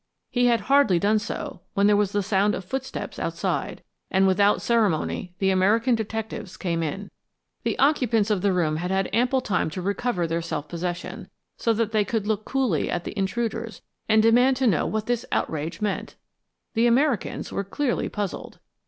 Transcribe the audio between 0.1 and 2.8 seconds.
He had hardly done so when there was a sound of